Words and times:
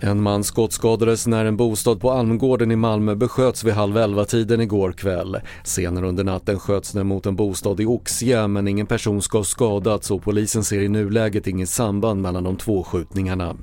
En 0.00 0.22
man 0.22 0.44
skottskadades 0.44 1.26
när 1.26 1.44
en 1.44 1.56
bostad 1.56 2.00
på 2.00 2.10
Almgården 2.10 2.70
i 2.70 2.76
Malmö 2.76 3.14
besköts 3.14 3.64
vid 3.64 3.74
halv 3.74 3.96
elva-tiden 3.96 4.60
igår 4.60 4.92
kväll. 4.92 5.40
Senare 5.64 6.06
under 6.08 6.24
natten 6.24 6.58
sköts 6.58 6.92
den 6.92 7.06
mot 7.06 7.26
en 7.26 7.36
bostad 7.36 7.80
i 7.80 7.86
Oxie 7.86 8.46
men 8.48 8.68
ingen 8.68 8.86
person 8.86 9.22
ska 9.22 9.38
ha 9.38 9.44
skadats 9.44 10.10
och 10.10 10.22
polisen 10.22 10.64
ser 10.64 10.80
i 10.80 10.88
nuläget 10.88 11.46
inget 11.46 11.68
samband 11.68 12.22
mellan 12.22 12.44
de 12.44 12.56
två 12.56 12.82
skjutningarna. 12.82 13.56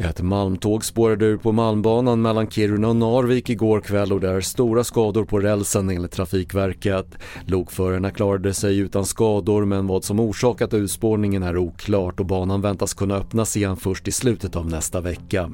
Ett 0.00 0.22
malmtåg 0.22 0.84
spårade 0.84 1.26
ur 1.26 1.36
på 1.36 1.52
Malmbanan 1.52 2.22
mellan 2.22 2.50
Kiruna 2.50 2.88
och 2.88 2.96
Narvik 2.96 3.50
igår 3.50 3.80
kväll 3.80 4.12
och 4.12 4.20
det 4.20 4.28
är 4.28 4.40
stora 4.40 4.84
skador 4.84 5.24
på 5.24 5.40
rälsen 5.40 5.90
enligt 5.90 6.12
Trafikverket. 6.12 7.06
Lokförarna 7.46 8.10
klarade 8.10 8.54
sig 8.54 8.78
utan 8.78 9.06
skador 9.06 9.64
men 9.64 9.86
vad 9.86 10.04
som 10.04 10.20
orsakat 10.20 10.74
urspårningen 10.74 11.42
är 11.42 11.56
oklart 11.56 12.20
och 12.20 12.26
banan 12.26 12.60
väntas 12.60 12.94
kunna 12.94 13.16
öppnas 13.16 13.56
igen 13.56 13.76
först 13.76 14.08
i 14.08 14.12
slutet 14.12 14.56
av 14.56 14.66
nästa 14.66 15.00
vecka. 15.00 15.52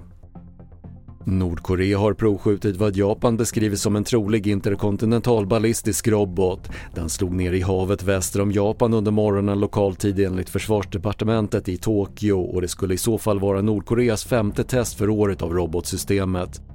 Nordkorea 1.26 1.98
har 1.98 2.12
provskjutit 2.12 2.76
vad 2.76 2.96
Japan 2.96 3.36
beskriver 3.36 3.76
som 3.76 3.96
en 3.96 4.04
trolig 4.04 4.46
interkontinental 4.46 5.46
ballistisk 5.46 6.08
robot. 6.08 6.70
Den 6.94 7.08
slog 7.08 7.34
ner 7.34 7.52
i 7.52 7.60
havet 7.60 8.02
väster 8.02 8.40
om 8.40 8.52
Japan 8.52 8.94
under 8.94 9.12
morgonen 9.12 9.60
lokal 9.60 9.94
tid 9.94 10.20
enligt 10.20 10.50
försvarsdepartementet 10.50 11.68
i 11.68 11.76
Tokyo 11.76 12.40
och 12.40 12.60
det 12.62 12.68
skulle 12.68 12.94
i 12.94 12.98
så 12.98 13.18
fall 13.18 13.40
vara 13.40 13.62
Nordkoreas 13.62 14.24
femte 14.24 14.64
test 14.64 14.98
för 14.98 15.08
året 15.08 15.42
av 15.42 15.52
robotsystemet. 15.52 16.73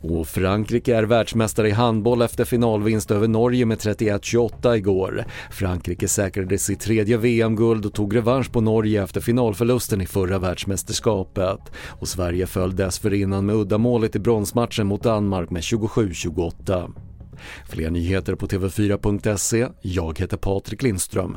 Och 0.00 0.28
Frankrike 0.28 0.96
är 0.96 1.02
världsmästare 1.02 1.68
i 1.68 1.72
handboll 1.72 2.22
efter 2.22 2.44
finalvinst 2.44 3.10
över 3.10 3.28
Norge 3.28 3.66
med 3.66 3.78
31-28 3.78 4.76
igår. 4.76 5.24
Frankrike 5.50 6.08
säkrade 6.08 6.58
sitt 6.58 6.80
tredje 6.80 7.16
VM-guld 7.16 7.86
och 7.86 7.94
tog 7.94 8.16
revansch 8.16 8.52
på 8.52 8.60
Norge 8.60 9.02
efter 9.02 9.20
finalförlusten 9.20 10.00
i 10.00 10.06
förra 10.06 10.38
världsmästerskapet. 10.38 11.60
Och 12.00 12.08
Sverige 12.08 12.46
föll 12.46 12.76
dessförinnan 12.76 13.46
med 13.46 13.56
uddamålet 13.56 14.16
i 14.16 14.18
bronsmatchen 14.18 14.86
mot 14.86 15.02
Danmark 15.02 15.50
med 15.50 15.62
27-28. 15.62 16.92
Fler 17.68 17.90
nyheter 17.90 18.34
på 18.34 18.46
TV4.se. 18.46 19.68
Jag 19.80 20.18
heter 20.18 20.36
Patrik 20.36 20.82
Lindström. 20.82 21.36